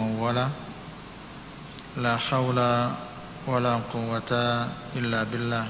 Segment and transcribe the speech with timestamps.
[0.00, 0.48] مولا
[1.96, 2.58] لا حول
[3.46, 4.32] ولا قوة
[4.96, 5.66] إلا بالله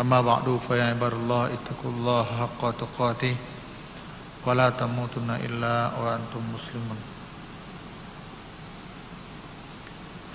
[0.00, 3.36] أما بعد فيا عباد الله اتقوا الله حق تقاته
[4.46, 7.00] ولا تموتن إلا وأنتم مسلمون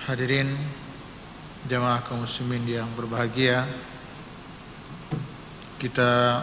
[0.02, 0.50] Hadirin
[1.70, 3.70] jamaah kaum muslimin yang berbahagia
[5.78, 6.42] Kita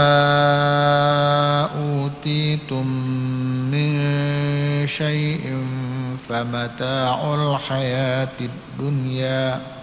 [1.73, 2.85] utitum
[3.73, 3.97] min
[4.85, 9.73] syai'in famata'ul hayatid dunya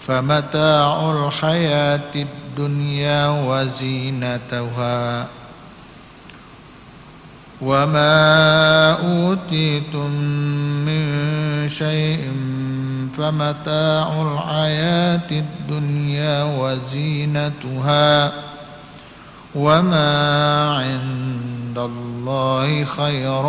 [0.00, 5.26] فمتاع الحياة الدنيا وزينتها
[7.60, 10.10] وما أوتيتم
[10.86, 11.04] من
[11.68, 12.32] شيء
[13.16, 18.32] فمتاع الحياة الدنيا وزينتها
[19.54, 20.10] وما
[20.76, 23.46] عند الله خير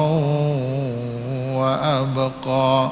[1.55, 2.91] وأبقى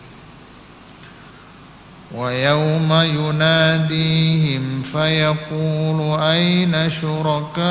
[2.15, 7.61] ويوم يناديهم فيقول أين شركائي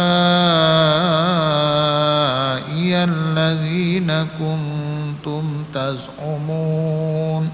[3.05, 7.51] الذين كنتم تزعمون؟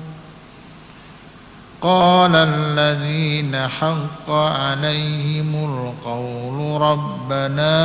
[1.80, 7.76] قال الذين حق عليهم القول ربنا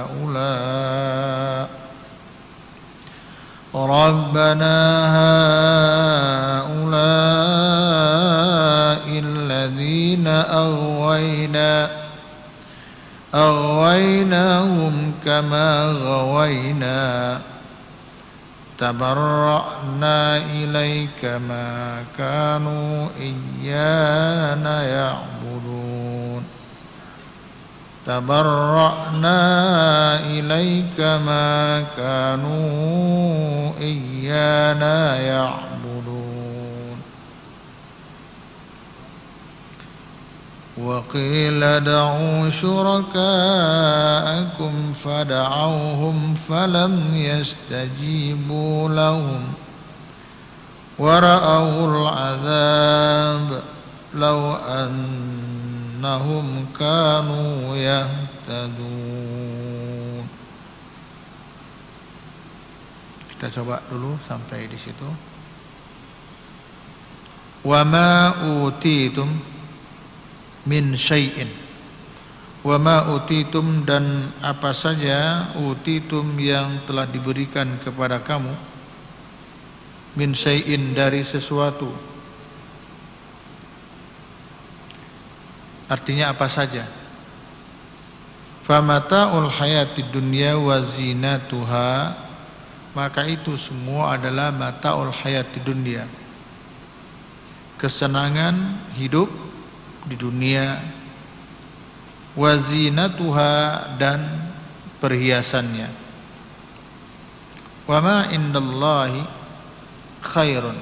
[0.00, 1.68] هؤلاء
[3.74, 4.76] ربنا
[6.94, 8.42] هؤلاء
[9.08, 11.90] الذين أغوينا
[13.34, 17.38] أغويناهم كما غوينا.
[18.78, 26.44] تبرأنا إليك ما كانوا إيانا يعبدون.
[28.06, 29.40] تبرأنا
[30.20, 35.71] إليك ما كانوا إيانا يعبدون.
[40.81, 43.13] وقيل دعوا شركاءكم
[44.93, 49.43] فدعوهم فلم يستجيبوا لهم
[50.99, 53.61] ورأوا العذاب
[54.13, 55.17] لو أن
[55.97, 59.17] أنهم كانوا يهتدون
[63.37, 65.05] Kita coba dulu sampai di situ.
[67.61, 68.33] Wa ma
[68.65, 69.29] utitum
[70.68, 71.48] min syai'in.
[72.62, 78.54] Wa ma utitum dan apa saja utitum yang telah diberikan kepada kamu
[80.14, 82.12] min syai'in dari sesuatu
[85.92, 86.88] Artinya apa saja?
[88.64, 92.16] Famata'ul hayati dunya wa zinatuha
[92.96, 96.08] maka itu semua adalah mata'ul hayati dunia.
[97.76, 98.56] Kesenangan
[98.96, 99.28] hidup
[100.06, 100.80] di dunia
[102.34, 103.52] wa zinatuha
[104.00, 104.22] dan
[104.98, 105.88] perhiasannya.
[107.86, 109.22] Wa ma indallahi
[110.22, 110.78] khairun.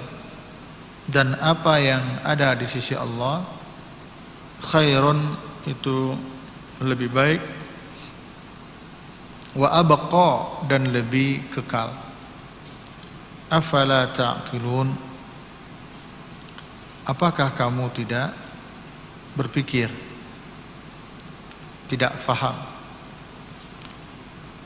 [1.11, 3.43] Dan apa yang ada di sisi Allah
[4.63, 5.19] khairun
[5.67, 6.15] itu
[6.79, 7.43] lebih baik
[9.59, 11.91] wa abqa dan lebih kekal.
[13.51, 14.95] Afala ta'qilun?
[17.11, 18.31] Apakah kamu tidak
[19.35, 19.91] berpikir
[21.91, 22.55] tidak faham.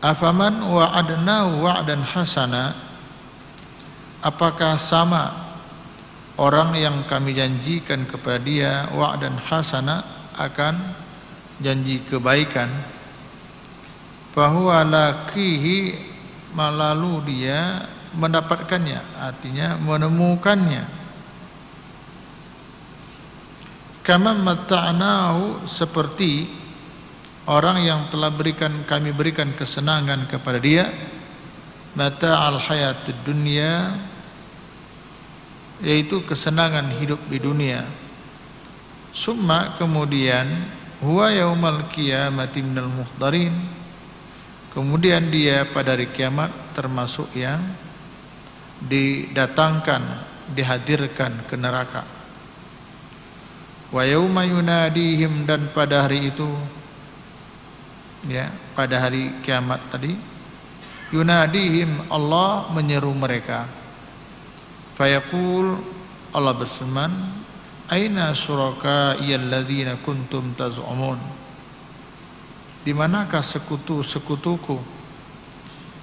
[0.05, 2.77] Afaman wa'adna wa'dan hasana
[4.21, 5.33] apakah sama
[6.37, 10.05] orang yang kami janjikan kepada dia wa'dan hasana
[10.37, 10.77] akan
[11.65, 12.69] janji kebaikan?
[14.37, 15.97] Bahwa lakihi
[16.53, 21.04] lalu dia mendapatkannya artinya menemukannya
[24.05, 26.45] kama mata'nahu seperti
[27.49, 30.93] orang yang telah berikan kami berikan kesenangan kepada dia
[31.97, 33.97] mata'al hayatid dunya
[35.81, 37.83] yaitu kesenangan hidup di dunia.
[39.11, 40.47] Summa kemudian
[41.01, 43.57] huwa yaumal qiyamati minal muhdarin.
[44.75, 47.63] Kemudian dia pada hari kiamat termasuk yang
[48.83, 50.03] didatangkan
[50.51, 52.14] dihadirkan ke neraka
[53.95, 56.51] wa yauma yunadihim dan pada hari itu
[58.27, 60.35] ya pada hari kiamat tadi
[61.15, 63.71] yunadihim Allah menyeru mereka.
[64.99, 65.79] Fayaqul
[66.35, 67.15] Allah berfirman
[67.87, 71.19] aina suraka iyalladzina kuntum taz'umun?
[72.83, 74.77] Di manakah sekutu-sekutuku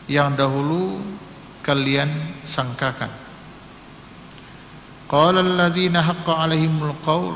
[0.08, 1.04] yang dahulu
[1.60, 2.10] kalian
[2.48, 3.12] sangkakan?
[5.12, 7.36] Qala alladzina haqqa alaihimul qaul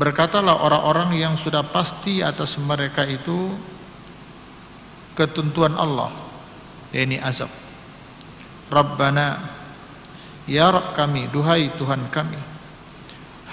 [0.00, 3.52] berkatalah orang-orang yang sudah pasti atas mereka itu
[5.12, 6.08] ketentuan Allah
[6.96, 7.52] yakni azab
[8.72, 9.60] Rabbana
[10.50, 12.34] Ya Rabb kami, duhai Tuhan kami.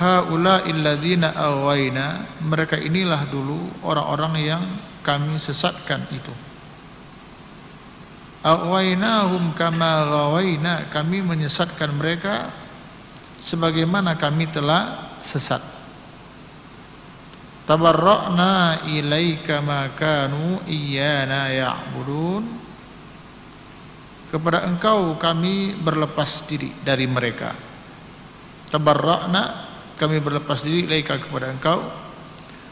[0.02, 4.64] Haula illadzina awaina, mereka inilah dulu orang-orang yang
[5.06, 6.34] kami sesatkan itu.
[8.42, 12.50] Awainahum kama gawaina, kami menyesatkan mereka
[13.46, 15.77] sebagaimana kami telah sesat.
[17.68, 22.48] Tabarra'na ilaika ma kanu iyyana ya'budun.
[24.32, 27.52] Kepada engkau kami berlepas diri dari mereka.
[28.72, 29.68] Tabarra'na
[30.00, 31.84] kami berlepas diri ilaika kepada engkau.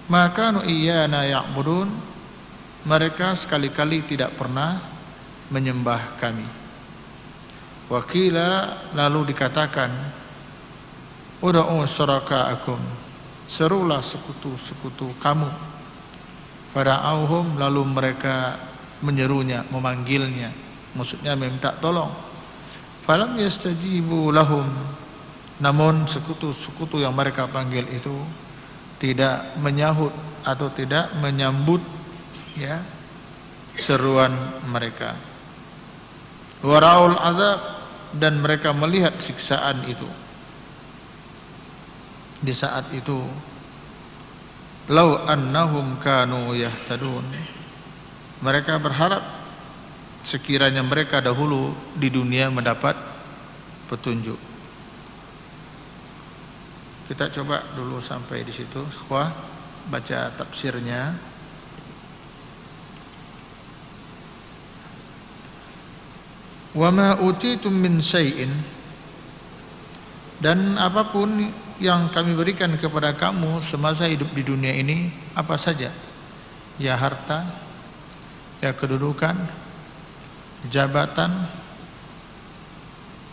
[0.08, 1.92] Maka nu iyyana ya'budun
[2.88, 4.80] mereka sekali-kali tidak pernah
[5.52, 6.48] menyembah kami.
[7.92, 9.92] Wakila lalu dikatakan
[11.44, 13.05] ud'u syuraka'akum
[13.46, 15.48] serulah sekutu-sekutu kamu.
[16.76, 18.60] Pada auhum lalu mereka
[19.00, 20.52] menyerunya memanggilnya.
[20.98, 22.12] Maksudnya minta tolong.
[23.08, 24.66] Falam yastajibu lahum.
[25.62, 28.12] Namun sekutu-sekutu yang mereka panggil itu
[29.00, 30.12] tidak menyahut
[30.44, 31.80] atau tidak menyambut
[32.60, 32.84] ya
[33.80, 34.36] seruan
[34.68, 35.16] mereka.
[36.60, 37.62] Waraul azab
[38.20, 40.25] dan mereka melihat siksaan itu
[42.46, 43.18] di saat itu
[44.94, 47.26] lau annahum kanu yahtadun
[48.46, 49.26] mereka berharap
[50.26, 52.98] sekiranya mereka dahulu di dunia mendapat
[53.86, 54.38] petunjuk.
[57.06, 58.82] Kita coba dulu sampai di situ.
[59.14, 59.30] Wah,
[59.94, 61.14] baca tafsirnya.
[66.74, 68.52] Wa ma utitum min syai'in
[70.40, 71.32] dan apa pun
[71.80, 75.92] yang kami berikan kepada kamu semasa hidup di dunia ini apa saja?
[76.76, 77.44] Ya harta
[78.60, 79.36] ya kedudukan
[80.68, 81.32] jabatan.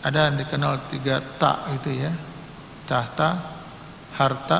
[0.03, 2.11] Ada yang dikenal tiga tak itu ya.
[2.83, 3.39] Tahta
[4.19, 4.59] harta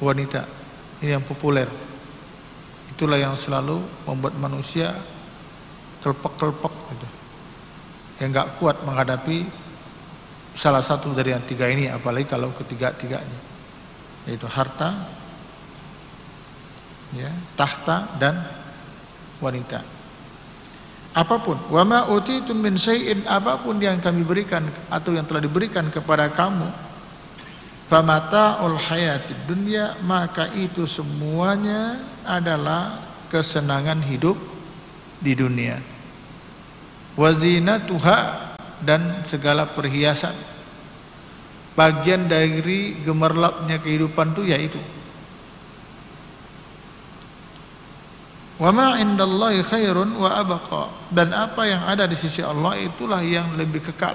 [0.00, 0.48] wanita.
[1.04, 1.68] Ini yang populer.
[2.88, 4.96] Itulah yang selalu membuat manusia
[6.00, 7.08] kelpek-kelpek gitu.
[8.24, 9.63] Yang nggak kuat menghadapi
[10.54, 13.52] salah satu dari yang tiga ini apalagi kalau ketiga-tiganya.
[14.24, 14.94] Yaitu harta
[17.12, 18.40] ya tahta dan
[19.38, 19.84] wanita.
[21.14, 25.44] Apa pun wa ma utitum min syai'in apa pun yang kami berikan atau yang telah
[25.44, 26.66] diberikan kepada kamu
[27.86, 28.80] famata'ul
[29.46, 32.98] dunya maka itu semuanya adalah
[33.30, 34.34] kesenangan hidup
[35.22, 35.78] di dunia.
[37.14, 38.18] Wazinatuha
[38.82, 40.34] dan segala perhiasan
[41.74, 44.80] bagian dari gemerlapnya kehidupan itu yaitu
[48.54, 50.86] Wa ma indallahi khairun wa abqa.
[51.10, 54.14] Dan apa yang ada di sisi Allah itulah yang lebih kekal.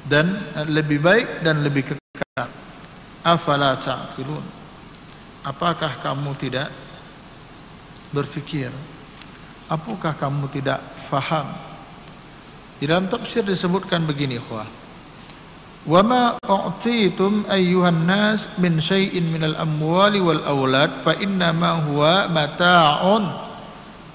[0.00, 0.32] Dan
[0.64, 2.48] lebih baik dan lebih kekal.
[3.20, 4.44] Afala ta'qilun.
[5.44, 6.72] Apakah kamu tidak
[8.16, 8.72] berfikir?
[9.68, 11.69] Apakah kamu tidak faham?
[12.80, 14.64] Di dalam tafsir disebutkan begini, ikhwah.
[15.84, 22.24] Wa ma u'titum ayyuhan nas min syai'in minal amwali wal aulad fa inna ma huwa
[22.32, 23.24] mata'un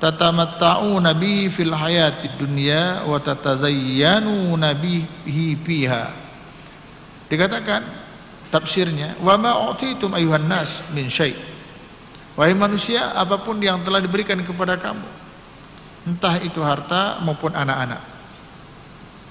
[0.01, 6.09] tatamatta'una nabi fil hayati dunya wa tatazayyanu nabihi fiha.
[7.29, 7.85] Dikatakan
[8.49, 11.37] tafsirnya, wa ma u'titum ayyuhan nas min syai'.
[12.33, 15.05] Wahai manusia, apa pun yang telah diberikan kepada kamu,
[16.09, 18.14] entah itu harta maupun anak-anak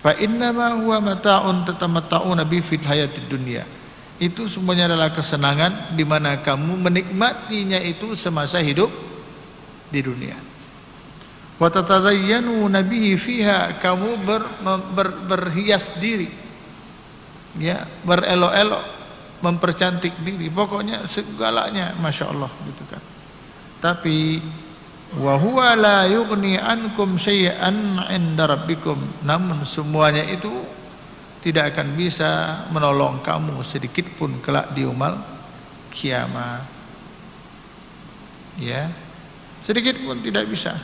[0.05, 3.65] Fa innama huwa mata'un tatamatta'una bi fil hayatid dunya.
[4.21, 8.93] Itu semuanya adalah kesenangan di mana kamu menikmatinya itu semasa hidup
[9.89, 10.37] di dunia.
[11.57, 14.45] Wa tatazayyanuna bihi fiha kamu ber,
[14.93, 16.29] ber, berhias diri.
[17.57, 18.85] Ya, berelok-elok,
[19.41, 20.53] mempercantik diri.
[20.53, 23.01] Pokoknya segalanya Masya Allah gitu kan.
[23.81, 24.45] Tapi
[25.21, 28.99] wa huwa la yughni ankum syai'an 'inda rabbikum.
[29.23, 30.51] Namun semuanya itu
[31.45, 35.21] tidak akan bisa menolong kamu sedikit pun kelak di umal
[35.95, 36.67] kiamat.
[38.59, 38.91] Ya
[39.65, 40.77] sedikit pun tidak bisa.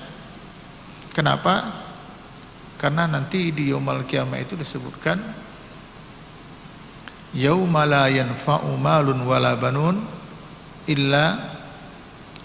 [1.10, 1.68] Kenapa?
[2.80, 5.20] Karena nanti di umal kiamat itu disebutkan
[7.37, 10.00] yauma la yanfa'u malun wala banun
[10.88, 11.50] illa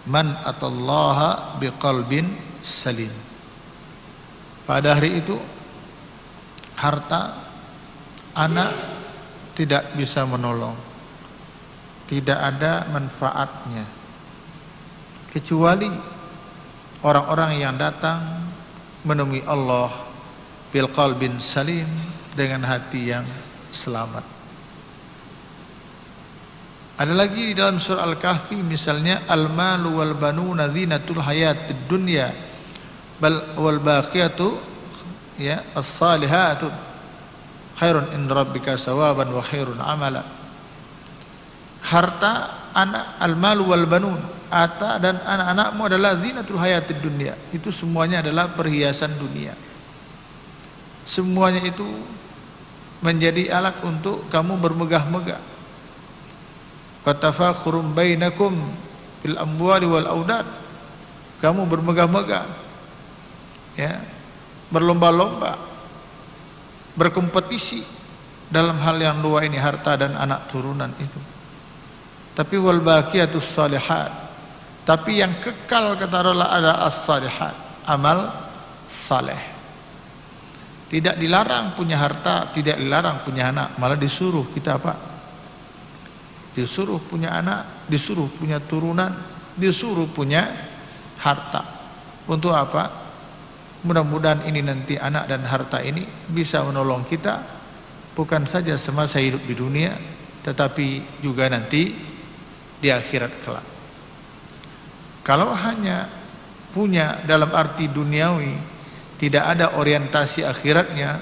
[0.05, 2.29] man atallaha biqalbin
[2.61, 3.11] salim.
[4.65, 5.37] Pada hari itu
[6.77, 7.37] harta
[8.33, 8.71] anak
[9.53, 10.75] tidak bisa menolong.
[12.05, 13.85] Tidak ada manfaatnya.
[15.29, 15.89] Kecuali
[17.01, 18.21] orang-orang yang datang
[19.05, 19.89] menemui Allah
[20.69, 21.89] bil qalbin salim
[22.37, 23.25] dengan hati yang
[23.73, 24.34] selamat
[26.95, 32.31] ada lagi di dalam surah Al-Kahfi misalnya al-malu wal banuna zinatul hayatid dunya
[33.19, 34.55] bal wal baqiyatu
[35.35, 36.71] ya as-salihatu
[37.75, 40.23] khairun in rabbika sawaban wa khairun amala.
[41.85, 47.35] Harta, anak, al-malu wal banun, ata dan anak-anakmu adalah zinatul hayatid dunya.
[47.51, 49.51] Itu semuanya adalah perhiasan dunia.
[51.03, 51.85] Semuanya itu
[53.03, 55.54] menjadi alat untuk kamu bermegah-megah
[57.05, 58.57] fatafakhurum bainakum
[59.21, 60.45] fil amwali wal audad
[61.39, 62.45] kamu bermegah-megah
[63.77, 64.01] ya
[64.73, 65.55] berlomba-lomba
[66.95, 67.83] berkompetisi
[68.49, 71.19] dalam hal yang dua ini harta dan anak turunan itu.
[72.35, 74.11] Tapi wal baqiyatus salihat.
[74.85, 77.55] Tapi yang kekal kata Allah ada as-salihat
[77.89, 78.29] amal
[78.85, 79.53] saleh.
[80.85, 85.14] Tidak dilarang punya harta tidak dilarang punya anak malah disuruh kita apa
[86.55, 89.11] disuruh punya anak, disuruh punya turunan,
[89.59, 90.47] disuruh punya
[91.19, 91.61] harta.
[92.25, 92.89] Untuk apa?
[93.85, 97.43] Mudah-mudahan ini nanti anak dan harta ini bisa menolong kita
[98.17, 99.93] bukan saja semasa hidup di dunia,
[100.41, 101.93] tetapi juga nanti
[102.79, 103.67] di akhirat kelak.
[105.21, 106.07] Kalau hanya
[106.71, 108.55] punya dalam arti duniawi,
[109.19, 111.19] tidak ada orientasi akhiratnya,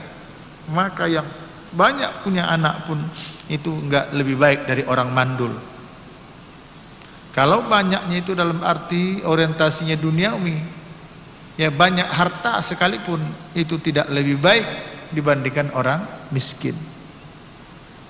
[0.71, 1.27] maka yang
[1.73, 3.01] banyak punya anak pun
[3.51, 5.51] itu enggak lebih baik dari orang mandul.
[7.33, 10.57] Kalau banyaknya itu dalam arti orientasinya duniawi,
[11.57, 13.19] ya banyak harta sekalipun
[13.57, 14.65] itu tidak lebih baik
[15.09, 16.77] dibandingkan orang miskin.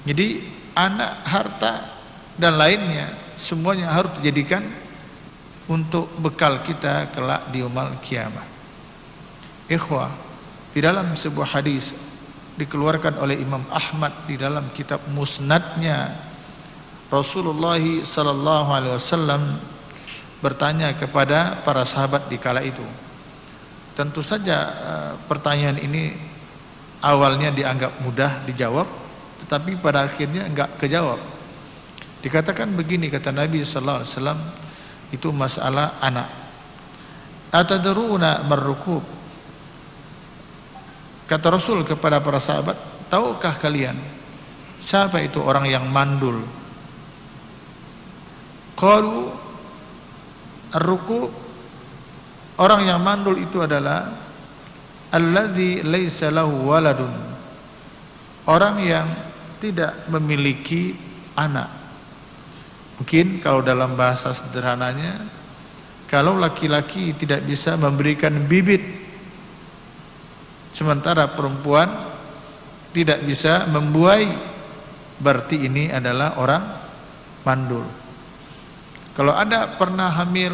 [0.03, 0.43] Jadi
[0.75, 1.73] anak, harta
[2.35, 4.63] dan lainnya semuanya harus dijadikan
[5.71, 8.43] untuk bekal kita kelak di umal kiamat.
[9.71, 10.11] Ikhwah,
[10.75, 11.95] di dalam sebuah hadis
[12.53, 16.13] dikeluarkan oleh Imam Ahmad di dalam kitab Musnadnya
[17.09, 19.41] Rasulullah sallallahu alaihi wasallam
[20.41, 22.83] bertanya kepada para sahabat di kala itu.
[23.93, 26.13] Tentu saja eh, pertanyaan ini
[27.05, 28.89] awalnya dianggap mudah dijawab,
[29.45, 31.21] tetapi pada akhirnya enggak kejawab.
[32.25, 34.39] Dikatakan begini kata Nabi sallallahu alaihi wasallam
[35.13, 36.29] itu masalah anak.
[37.53, 39.05] Atadruna marrukub
[41.23, 42.75] Kata Rasul kepada para sahabat,
[43.07, 43.95] tahukah kalian
[44.83, 46.43] siapa itu orang yang mandul?
[48.75, 49.31] Qalu
[50.75, 51.31] ar-ruku
[52.59, 54.11] orang yang mandul itu adalah
[55.13, 57.13] alladzi laisa lahu waladun.
[58.43, 59.07] Orang yang
[59.63, 60.91] tidak memiliki
[61.39, 61.71] anak.
[62.99, 65.23] Mungkin kalau dalam bahasa sederhananya
[66.11, 69.02] kalau laki-laki tidak bisa memberikan bibit
[70.73, 71.87] sementara perempuan
[72.93, 74.29] tidak bisa membuai
[75.21, 76.63] berarti ini adalah orang
[77.45, 77.85] mandul.
[79.13, 80.53] Kalau ada pernah hamil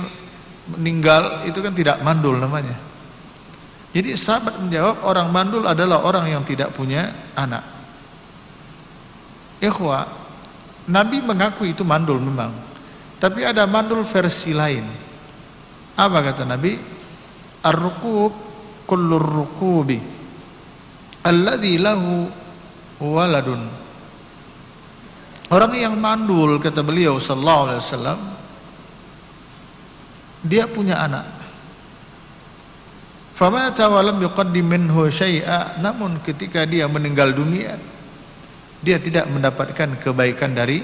[0.75, 2.75] meninggal itu kan tidak mandul namanya.
[3.89, 7.65] Jadi sahabat menjawab orang mandul adalah orang yang tidak punya anak.
[9.59, 10.05] Ikhwah
[10.89, 12.53] Nabi mengaku itu mandul memang.
[13.19, 14.85] Tapi ada mandul versi lain.
[15.99, 16.79] Apa kata Nabi?
[17.59, 18.48] Ar-rukub
[18.89, 20.01] kullur rukubi
[21.21, 22.25] alladhi lahu
[22.97, 23.61] waladun.
[25.49, 28.19] Orang yang mandul kata beliau sallallahu alaihi wasallam
[30.45, 31.25] dia punya anak.
[33.37, 37.79] Famata wa lam yuqaddim minhu syai'a namun ketika dia meninggal dunia
[38.83, 40.83] dia tidak mendapatkan kebaikan dari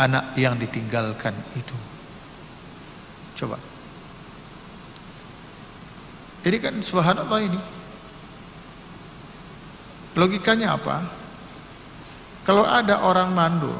[0.00, 1.76] anak yang ditinggalkan itu.
[3.36, 3.69] Coba
[6.40, 7.60] jadi kan subhanallah ini.
[10.16, 11.04] Logikanya apa?
[12.48, 13.76] Kalau ada orang mandul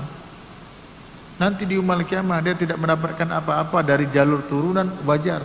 [1.41, 5.41] nanti di umal kiamah dia tidak mendapatkan apa-apa dari jalur turunan wajar.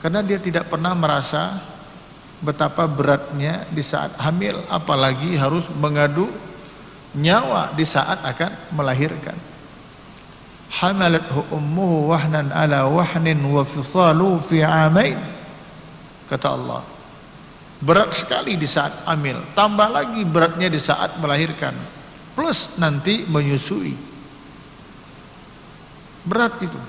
[0.00, 1.60] Karena dia tidak pernah merasa
[2.40, 6.32] betapa beratnya di saat hamil apalagi harus mengadu
[7.12, 9.36] nyawa di saat akan melahirkan.
[10.72, 15.35] Hamalathu ummuhu wahnan ala wahnin wa fisalu fi amain
[16.26, 16.82] kata Allah.
[17.76, 19.36] Berat sekali di saat hamil.
[19.52, 21.76] Tambah lagi beratnya di saat melahirkan.
[22.32, 23.92] Plus nanti menyusui.
[26.24, 26.80] Berat itu.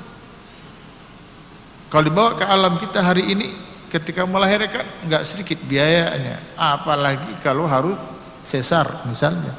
[1.88, 3.48] Kalau dibawa ke alam kita hari ini
[3.88, 7.96] ketika melahirkan nggak sedikit biayanya, apalagi kalau harus
[8.44, 9.56] sesar misalnya.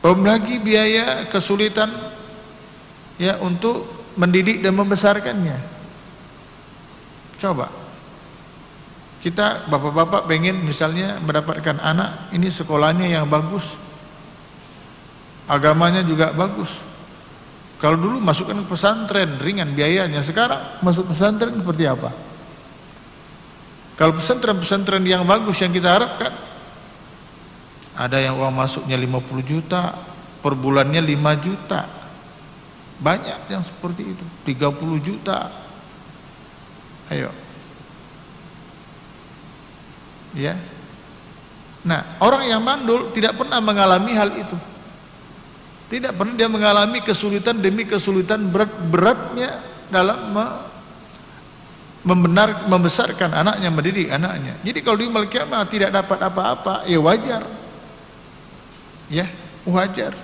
[0.00, 1.90] Belum lagi biaya kesulitan
[3.20, 3.84] ya untuk
[4.16, 5.75] mendidik dan membesarkannya.
[7.36, 7.68] Coba
[9.24, 13.74] kita bapak-bapak pengen misalnya mendapatkan anak ini sekolahnya yang bagus,
[15.50, 16.70] agamanya juga bagus,
[17.76, 22.08] kalau dulu masukkan ke pesantren ringan biayanya, sekarang masuk pesantren seperti apa?
[23.96, 26.32] Kalau pesantren-pesantren yang bagus yang kita harapkan
[27.96, 29.96] ada yang uang masuknya 50 juta,
[30.44, 31.88] per bulannya 5 juta.
[32.96, 35.48] Banyak yang seperti itu, 30 juta.
[37.10, 37.30] Ayo.
[40.34, 40.58] Ya.
[41.86, 44.58] Nah, orang yang mandul tidak pernah mengalami hal itu.
[45.86, 50.34] Tidak pernah dia mengalami kesulitan demi kesulitan berat-beratnya dalam
[52.02, 54.58] membenar membesarkan anaknya, mendidik anaknya.
[54.66, 57.42] Jadi kalau di kiamat tidak dapat apa-apa, ya wajar.
[59.06, 59.30] Ya,
[59.62, 60.14] wajar.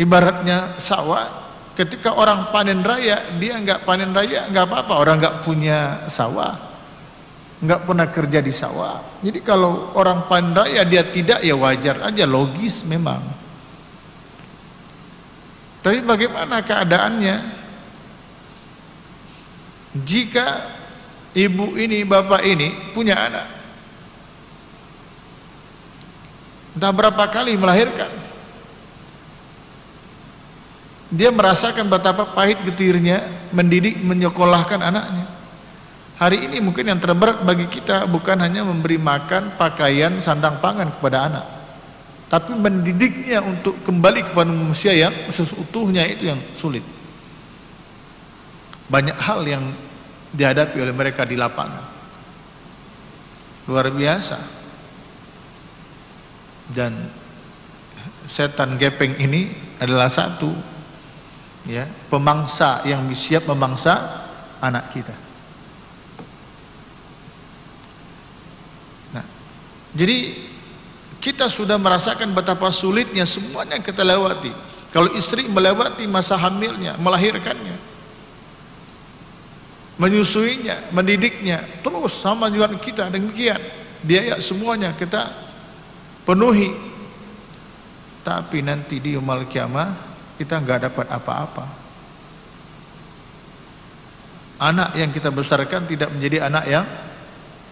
[0.00, 1.47] Ibaratnya sawah,
[1.78, 4.92] ketika orang panen raya, dia nggak panen raya, nggak apa-apa.
[4.98, 6.58] Orang nggak punya sawah,
[7.62, 8.98] nggak pernah kerja di sawah.
[9.22, 13.22] Jadi kalau orang pandai ya dia tidak ya wajar aja logis memang.
[15.78, 17.36] Tapi bagaimana keadaannya
[20.02, 20.66] jika
[21.38, 23.46] ibu ini bapak ini punya anak
[26.76, 28.27] entah berapa kali melahirkan
[31.08, 35.38] dia merasakan betapa pahit getirnya mendidik menyekolahkan anaknya
[36.18, 41.30] Hari ini mungkin yang terberat bagi kita bukan hanya memberi makan, pakaian, sandang pangan kepada
[41.30, 41.46] anak.
[42.26, 46.82] Tapi mendidiknya untuk kembali kepada manusia yang seseutuhnya itu yang sulit.
[48.90, 49.62] Banyak hal yang
[50.34, 51.86] dihadapi oleh mereka di lapangan.
[53.70, 54.42] Luar biasa.
[56.74, 56.98] Dan
[58.26, 60.50] setan gepeng ini adalah satu
[61.66, 64.26] ya, pemangsa yang siap memangsa
[64.60, 65.28] anak kita.
[69.98, 70.46] Jadi
[71.18, 74.54] kita sudah merasakan betapa sulitnya semuanya kita lewati.
[74.94, 77.76] Kalau istri melewati masa hamilnya, melahirkannya,
[80.00, 83.60] menyusuinya, mendidiknya, terus sama juga kita demikian.
[84.00, 85.28] Biaya semuanya kita
[86.22, 86.72] penuhi.
[88.22, 90.07] Tapi nanti di umal kiamah
[90.38, 91.66] kita nggak dapat apa-apa.
[94.58, 96.86] Anak yang kita besarkan tidak menjadi anak yang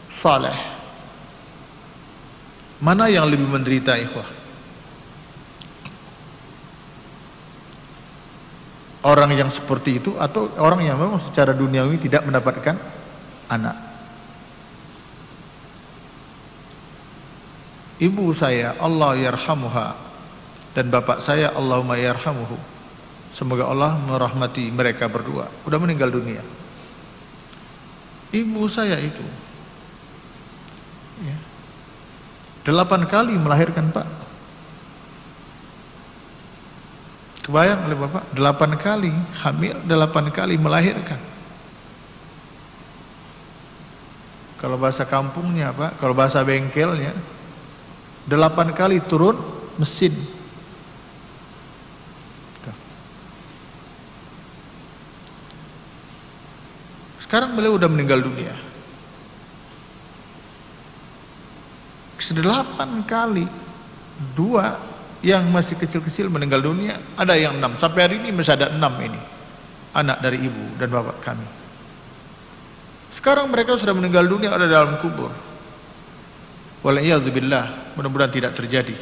[0.07, 0.77] saleh
[2.77, 4.29] Mana yang lebih menderita ikhwah?
[9.07, 12.77] Orang yang seperti itu atau orang yang memang secara duniawi tidak mendapatkan
[13.49, 13.77] anak.
[17.97, 20.06] Ibu saya Allah yarhamuha
[20.77, 22.61] dan bapak saya Allahumma yarhamuhu.
[23.33, 25.49] Semoga Allah merahmati mereka berdua.
[25.65, 26.45] Udah meninggal dunia.
[28.29, 29.25] Ibu saya itu
[31.25, 31.37] ya,
[32.69, 34.09] Delapan kali melahirkan Pak.
[37.47, 39.13] Kebayang oleh Bapak, delapan kali
[39.47, 41.21] hamil, delapan kali melahirkan.
[44.59, 47.15] Kalau bahasa kampungnya Pak, kalau bahasa bengkelnya,
[48.27, 49.39] delapan kali turun
[49.79, 50.36] mesin.
[57.27, 58.55] Sekarang beliau udah meninggal dunia.
[62.27, 63.47] sedelapan kali
[64.35, 64.75] dua
[65.23, 69.21] yang masih kecil-kecil meninggal dunia ada yang enam sampai hari ini masih ada enam ini
[69.97, 71.49] anak dari ibu dan bapak kami.
[73.15, 75.33] Sekarang mereka sudah meninggal dunia ada dalam kubur.
[76.85, 78.93] Waliyadzubillah, mudah-mudahan tidak terjadi.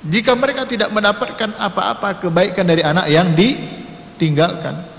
[0.00, 4.89] Jika mereka tidak mendapatkan apa-apa kebaikan dari anak yang ditinggalkan.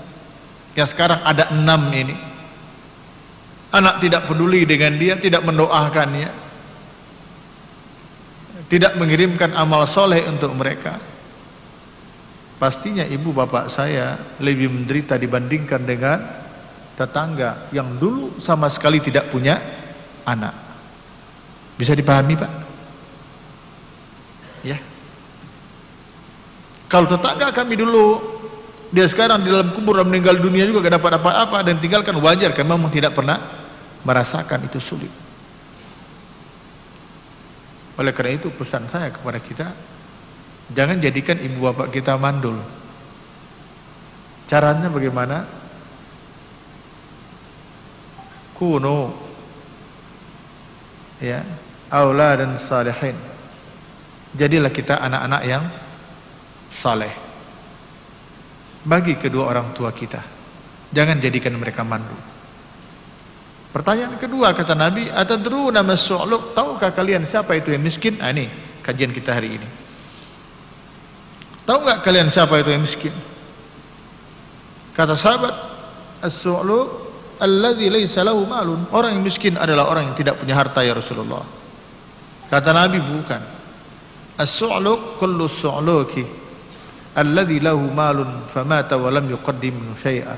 [0.72, 2.16] Yang sekarang ada enam ini.
[3.72, 6.30] Anak tidak peduli dengan dia, tidak mendoakannya.
[8.68, 10.96] Tidak mengirimkan amal soleh untuk mereka.
[12.56, 16.18] Pastinya ibu bapak saya lebih menderita dibandingkan dengan
[16.94, 19.58] tetangga yang dulu sama sekali tidak punya
[20.22, 20.54] anak.
[21.74, 22.52] Bisa dipahami Pak?
[24.62, 24.78] Ya.
[26.86, 28.31] Kalau tetangga kami dulu
[28.92, 32.52] dia sekarang di dalam kubur dan meninggal dunia juga gak dapat apa-apa dan tinggalkan wajar
[32.52, 33.40] karena memang tidak pernah
[34.04, 35.08] merasakan itu sulit.
[37.96, 39.72] Oleh karena itu pesan saya kepada kita
[40.76, 42.60] jangan jadikan ibu bapak kita mandul.
[44.44, 45.48] Caranya bagaimana?
[48.52, 49.16] Kuno
[51.16, 51.40] ya,
[51.88, 53.16] aula dan salihin.
[54.36, 55.64] Jadilah kita anak-anak yang
[56.68, 57.21] saleh
[58.82, 60.20] bagi kedua orang tua kita.
[60.92, 62.14] Jangan jadikan mereka mandu.
[63.72, 66.52] Pertanyaan kedua kata Nabi atadru nama su'luk?
[66.52, 68.20] Tahukah kalian siapa itu yang miskin?
[68.20, 68.52] Ah, ini
[68.84, 69.68] kajian kita hari ini.
[71.64, 73.14] Tahu nggak kalian siapa itu yang miskin?
[74.92, 75.54] Kata sahabat
[76.20, 76.86] as-su'luk
[77.40, 78.84] alladhi laysa lahu malun.
[78.92, 81.40] Orang yang miskin adalah orang yang tidak punya harta ya Rasulullah.
[82.52, 83.40] Kata Nabi bukan.
[84.36, 86.41] As-su'luk kullu su'luki
[87.12, 90.36] alladzi lahu malun famata wa lam yuqaddim syai'a.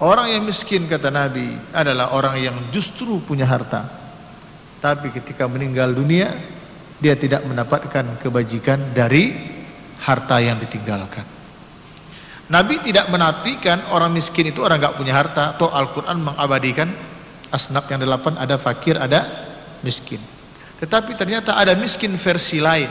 [0.00, 3.84] Orang yang miskin kata Nabi adalah orang yang justru punya harta.
[4.80, 6.32] Tapi ketika meninggal dunia
[6.96, 9.36] dia tidak mendapatkan kebajikan dari
[10.00, 11.24] harta yang ditinggalkan.
[12.48, 15.52] Nabi tidak menafikan orang miskin itu orang enggak punya harta.
[15.60, 16.88] Toh Al-Quran mengabadikan
[17.52, 19.28] asnaf yang delapan ada fakir ada
[19.84, 20.18] miskin.
[20.80, 22.88] Tetapi ternyata ada miskin versi lain.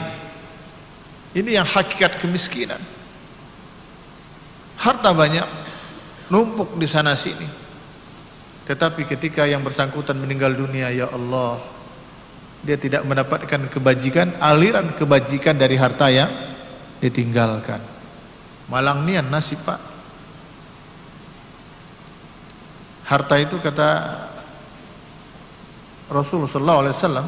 [1.34, 2.99] Ini yang hakikat kemiskinan
[4.80, 5.44] harta banyak
[6.32, 7.44] numpuk di sana sini.
[8.64, 11.60] Tetapi ketika yang bersangkutan meninggal dunia ya Allah
[12.60, 16.30] dia tidak mendapatkan kebajikan aliran kebajikan dari harta yang
[17.00, 17.80] ditinggalkan.
[18.72, 19.80] Malang nian nasib pak.
[23.10, 23.88] Harta itu kata
[26.06, 27.26] Rasulullah SAW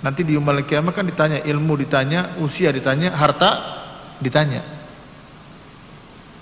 [0.00, 3.52] nanti di umat kiamat kan ditanya ilmu ditanya usia ditanya harta
[4.16, 4.75] ditanya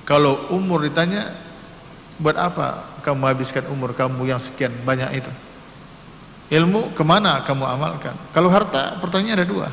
[0.04, 1.32] kalau umur ditanya,
[2.20, 5.32] buat apa kamu habiskan umur kamu yang sekian banyak itu?
[6.52, 8.12] Ilmu ke mana kamu amalkan?
[8.36, 9.68] Kalau harta, pertanyaan ada dua.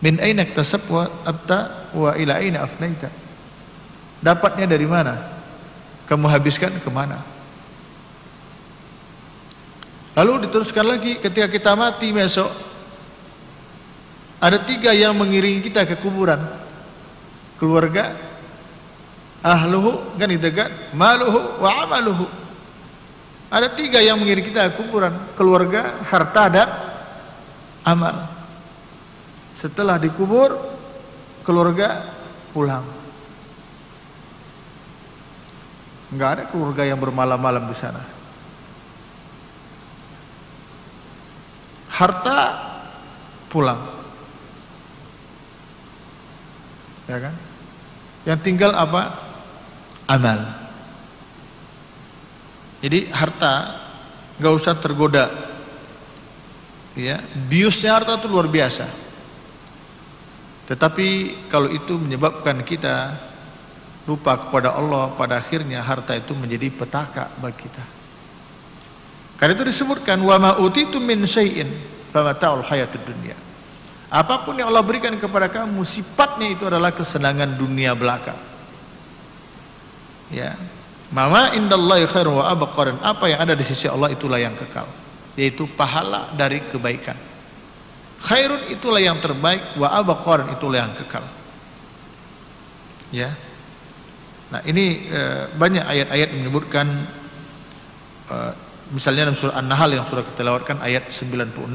[0.00, 3.12] Min aina tasab wa abta wa ila aina afnaita?
[4.24, 5.20] Dapatnya dari mana?
[6.08, 7.20] Kamu habiskan ke mana?
[10.16, 12.48] Lalu diteruskan lagi ketika kita mati besok
[14.38, 16.38] ada tiga yang mengiringi kita ke kuburan
[17.58, 18.14] keluarga
[19.44, 20.72] ahluhu kan itu kan?
[20.96, 22.24] Maluhu wa amaluhu.
[23.52, 26.68] Ada tiga yang mengiring kita kuburan keluarga harta dan
[27.84, 28.26] amal.
[29.54, 30.56] Setelah dikubur
[31.44, 32.02] keluarga
[32.56, 32.82] pulang.
[36.10, 38.02] Nggak ada keluarga yang bermalam-malam di sana.
[41.94, 42.38] Harta
[43.52, 43.78] pulang.
[47.06, 47.34] Ya kan?
[48.24, 49.23] Yang tinggal apa
[50.08, 50.40] amal.
[52.84, 53.80] Jadi harta
[54.36, 55.30] nggak usah tergoda.
[56.94, 57.18] Ya,
[57.50, 58.86] biusnya harta itu luar biasa.
[60.70, 61.06] Tetapi
[61.50, 63.18] kalau itu menyebabkan kita
[64.06, 67.84] lupa kepada Allah, pada akhirnya harta itu menjadi petaka bagi kita.
[69.34, 71.66] Karena itu disebutkan wa ma utitu min syai'in
[72.14, 73.34] famata'ul hayatud dunya.
[74.14, 78.53] Apa pun yang Allah berikan kepada kamu sifatnya itu adalah kesenangan dunia belaka
[80.32, 80.56] ya.
[81.14, 84.88] Mama indallahi khairun wa apa yang ada di sisi Allah itulah yang kekal.
[85.36, 87.18] Yaitu pahala dari kebaikan.
[88.24, 91.24] Khairun itulah yang terbaik wa abqa dan itulah yang kekal.
[93.12, 93.30] Ya.
[94.50, 95.20] Nah ini e,
[95.54, 96.86] banyak ayat-ayat menyebutkan
[98.26, 98.36] e,
[98.96, 101.68] misalnya dalam surah An-Nahl yang sudah kita lewatkan ayat 96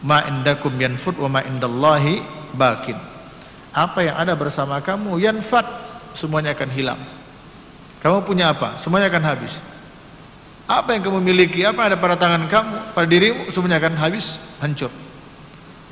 [0.00, 2.24] ma indakum yanfud wa ma indallahi
[2.56, 2.96] bakin
[3.70, 5.64] apa yang ada bersama kamu yanfad
[6.16, 7.00] semuanya akan hilang
[8.00, 8.80] kamu punya apa?
[8.80, 9.60] Semuanya akan habis.
[10.64, 14.88] Apa yang kamu miliki, apa ada pada tangan kamu, pada dirimu, semuanya akan habis, hancur.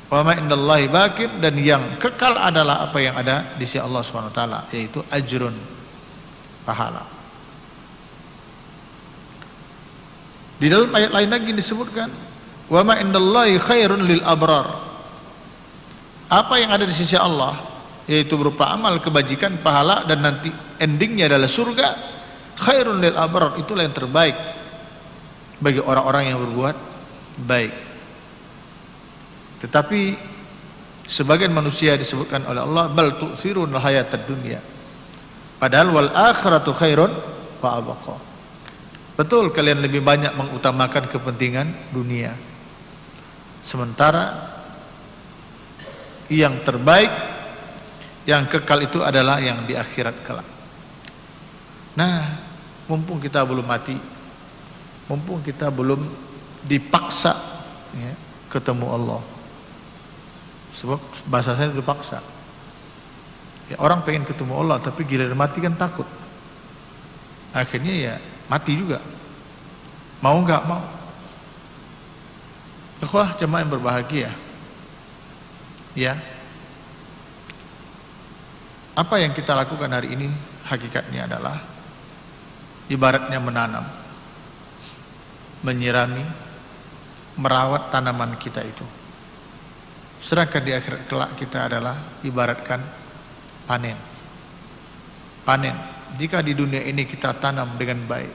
[0.09, 0.33] Wa ma
[0.89, 4.01] bakir dan yang kekal adalah apa yang ada di sisi Allah
[4.33, 5.53] taala, yaitu ajrun.
[6.65, 7.01] pahala.
[10.59, 12.09] Di dalam ayat lain lagi disebutkan,
[12.69, 14.69] "Wa ma indallahi khairun lil abrar."
[16.29, 17.68] Apa yang ada di sisi Allah
[18.09, 20.49] yaitu berupa amal kebajikan, pahala dan nanti
[20.81, 21.87] endingnya adalah surga,
[22.57, 24.33] khairun lil abrar, itulah yang terbaik
[25.61, 26.75] bagi orang-orang yang berbuat
[27.45, 27.73] baik.
[29.61, 30.01] Tetapi
[31.05, 34.57] sebagian manusia disebutkan oleh Allah bal tu'thirun hayatad dunya.
[35.61, 37.13] Padahal wal akhiratu khairun
[37.61, 38.17] wa abqa.
[39.21, 42.33] Betul kalian lebih banyak mengutamakan kepentingan dunia.
[43.61, 44.33] Sementara
[46.31, 47.11] yang terbaik
[48.29, 50.45] yang kekal itu adalah yang di akhirat kelak.
[51.97, 52.21] Nah,
[52.85, 53.97] mumpung kita belum mati,
[55.09, 56.05] mumpung kita belum
[56.61, 57.33] dipaksa
[57.97, 58.13] ya,
[58.53, 59.21] ketemu Allah.
[60.77, 62.21] Sebab bahasa saya dipaksa.
[63.73, 66.05] Ya, orang pengen ketemu Allah tapi giliran mati kan takut.
[67.49, 68.15] Akhirnya ya
[68.45, 69.01] mati juga
[70.21, 70.85] mau nggak mau
[73.01, 74.29] ikhwah jemaah yang berbahagia
[75.97, 76.13] ya
[78.99, 80.27] apa yang kita lakukan hari ini
[80.67, 81.55] hakikatnya adalah
[82.91, 83.87] ibaratnya menanam
[85.63, 86.23] menyirami
[87.39, 88.83] merawat tanaman kita itu
[90.19, 91.95] sedangkan di akhirat kelak kita adalah
[92.27, 92.83] ibaratkan
[93.63, 93.95] panen
[95.47, 98.33] panen jika di dunia ini kita tanam dengan baik,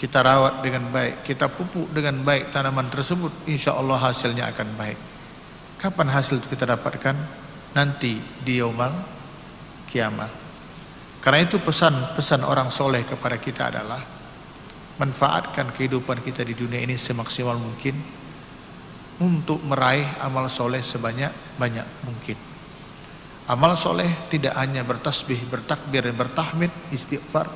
[0.00, 4.98] kita rawat dengan baik, kita pupuk dengan baik tanaman tersebut, insya Allah hasilnya akan baik.
[5.76, 7.16] Kapan hasil itu kita dapatkan?
[7.76, 9.17] Nanti di yaumang
[9.88, 10.30] kiamat.
[11.18, 14.00] Karena itu pesan-pesan orang soleh kepada kita adalah
[15.00, 17.94] manfaatkan kehidupan kita di dunia ini semaksimal mungkin
[19.18, 22.38] untuk meraih amal soleh sebanyak banyak mungkin.
[23.48, 27.48] Amal soleh tidak hanya bertasbih, bertakbir, dan bertahmid, istighfar.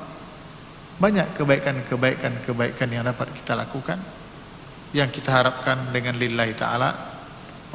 [0.97, 4.01] Banyak kebaikan-kebaikan-kebaikan yang dapat kita lakukan.
[4.89, 6.89] Yang kita harapkan dengan lillahi ta'ala.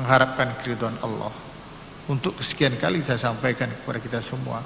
[0.03, 1.31] Mengharapkan keriduan Allah.
[2.09, 4.65] Untuk kesekian kali saya sampaikan kepada kita semua.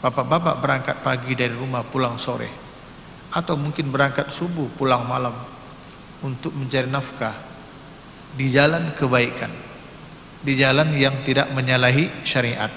[0.00, 2.48] Bapak-bapak berangkat pagi dari rumah pulang sore.
[3.34, 5.34] Atau mungkin berangkat subuh pulang malam.
[6.22, 7.34] Untuk mencari nafkah.
[8.38, 9.70] Di jalan kebaikan
[10.40, 12.72] di jalan yang tidak menyalahi syariat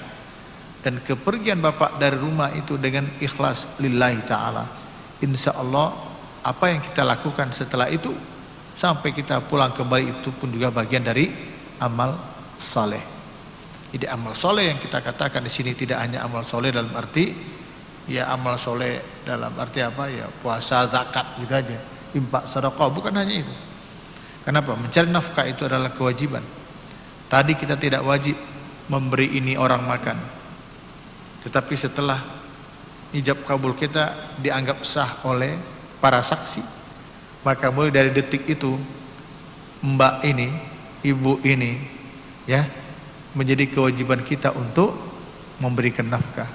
[0.84, 4.64] dan kepergian bapak dari rumah itu dengan ikhlas lillahi ta'ala
[5.24, 5.96] insya Allah
[6.44, 8.12] apa yang kita lakukan setelah itu
[8.76, 11.32] sampai kita pulang kembali itu pun juga bagian dari
[11.80, 12.12] amal
[12.60, 13.13] saleh
[13.94, 17.30] jadi amal soleh yang kita katakan di sini tidak hanya amal soleh dalam arti
[18.10, 20.10] ya amal soleh dalam arti apa?
[20.10, 21.78] Ya puasa zakat gitu aja.
[22.10, 23.54] Impak sedekah bukan hanya itu.
[24.42, 24.74] Kenapa?
[24.74, 26.42] Mencari nafkah itu adalah kewajiban.
[27.30, 28.34] Tadi kita tidak wajib
[28.90, 30.18] memberi ini orang makan.
[31.46, 32.18] Tetapi setelah
[33.14, 34.10] ijab kabul kita
[34.42, 35.54] dianggap sah oleh
[36.02, 36.66] para saksi,
[37.46, 38.74] maka mulai dari detik itu
[39.86, 40.50] mbak ini,
[41.06, 41.78] ibu ini
[42.44, 42.83] ya
[43.34, 44.94] menjadi kewajiban kita untuk
[45.58, 46.48] memberikan nafkah.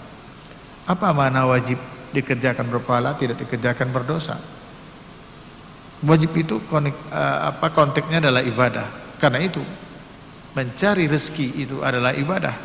[0.88, 1.78] Apa mana wajib
[2.16, 4.40] dikerjakan berpahala, tidak dikerjakan berdosa?
[6.00, 6.92] Wajib itu eh,
[7.52, 8.88] apa konteksnya adalah ibadah.
[9.20, 9.62] Karena itu
[10.56, 12.56] mencari rezeki itu adalah ibadah.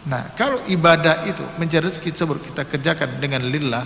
[0.00, 3.84] Nah, kalau ibadah itu mencari rezeki tersebut kita kerjakan dengan lillah,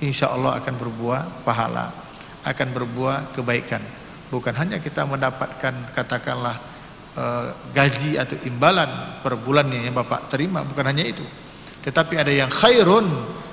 [0.00, 1.92] insya Allah akan berbuah pahala,
[2.46, 3.84] akan berbuah kebaikan.
[4.32, 6.56] Bukan hanya kita mendapatkan katakanlah
[7.12, 7.24] e,
[7.72, 11.24] gaji atau imbalan per bulannya yang Bapak terima, bukan hanya itu.
[11.82, 13.06] Tetapi ada yang khairun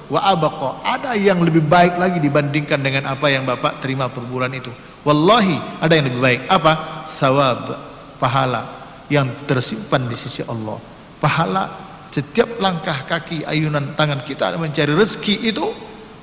[0.09, 4.49] wa abaqa, ada yang lebih baik lagi dibandingkan dengan apa yang Bapak terima per bulan
[4.53, 4.69] itu.
[5.05, 6.41] Wallahi ada yang lebih baik.
[6.51, 7.03] Apa?
[7.07, 7.73] Sawab
[8.19, 8.67] pahala
[9.07, 10.77] yang tersimpan di sisi Allah.
[11.19, 11.63] Pahala
[12.09, 15.65] setiap langkah kaki ayunan tangan kita mencari rezeki itu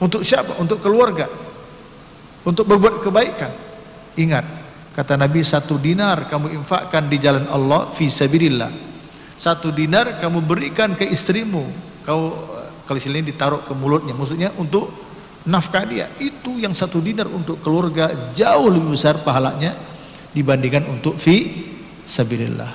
[0.03, 0.59] untuk siapa?
[0.61, 1.31] Untuk keluarga.
[2.47, 3.53] Untuk berbuat kebaikan.
[4.17, 4.45] Ingat,
[4.97, 8.73] kata Nabi satu dinar kamu infakkan di jalan Allah fi sabilillah.
[9.37, 11.69] Satu dinar kamu berikan ke istrimu.
[12.09, 12.33] Kau
[12.89, 14.89] kalau istilahnya ditaruh ke mulutnya, maksudnya untuk
[15.45, 16.09] nafkah dia.
[16.17, 19.77] Itu yang satu dinar untuk keluarga jauh lebih besar pahalanya
[20.33, 21.67] dibandingkan untuk fi
[22.09, 22.73] sabilillah.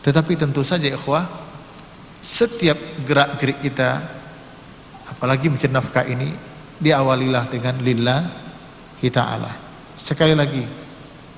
[0.00, 1.28] Tetapi tentu saja ikhwah,
[2.24, 4.00] setiap gerak-gerik kita
[5.10, 6.32] apalagi mencari nafkah ini
[6.78, 8.20] diawalilah dengan lillah
[9.02, 9.67] kita Allah.
[9.98, 10.62] Sekali lagi,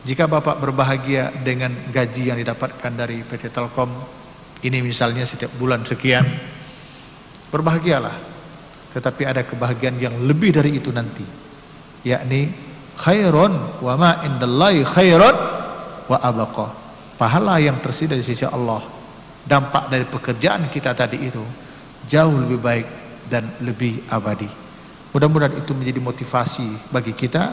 [0.05, 3.89] jika Bapak berbahagia dengan gaji yang didapatkan dari PT Telkom,
[4.61, 6.29] ini misalnya setiap bulan sekian,
[7.49, 8.13] berbahagialah.
[8.93, 11.25] Tetapi ada kebahagiaan yang lebih dari itu nanti,
[12.05, 12.53] yakni
[13.01, 15.37] khairun wa ma indallahi khairun
[16.05, 16.69] wa abaqa.
[17.17, 18.85] Pahala yang tersedia di sisi Allah,
[19.49, 21.41] dampak dari pekerjaan kita tadi itu
[22.05, 22.87] jauh lebih baik
[23.33, 24.49] dan lebih abadi.
[25.17, 27.53] Mudah-mudahan itu menjadi motivasi bagi kita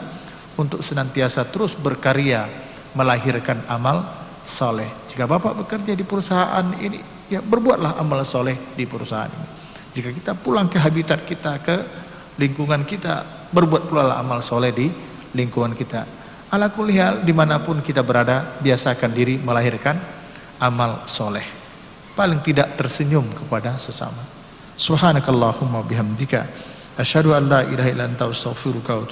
[0.58, 2.50] untuk senantiasa terus berkarya
[2.98, 4.02] melahirkan amal
[4.42, 4.90] soleh.
[5.06, 6.98] Jika Bapak bekerja di perusahaan ini,
[7.30, 9.48] ya berbuatlah amal soleh di perusahaan ini.
[9.94, 11.76] Jika kita pulang ke habitat kita, ke
[12.42, 14.90] lingkungan kita, berbuat pula amal soleh di
[15.32, 16.04] lingkungan kita.
[16.48, 20.00] Ala kulihal di mana pun kita berada, biasakan diri melahirkan
[20.58, 21.44] amal soleh.
[22.16, 24.18] Paling tidak tersenyum kepada sesama.
[24.74, 26.42] Subhanakallahumma bihamdika.
[26.98, 29.06] Asyhadu an la ilaha illa anta astaghfiruka wa.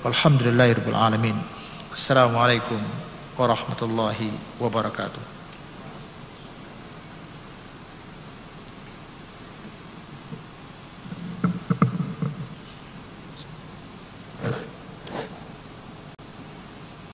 [0.00, 1.36] Walhamdulillahirabbil alamin.
[1.92, 2.80] Assalamualaikum
[3.36, 5.29] warahmatullahi wabarakatuh.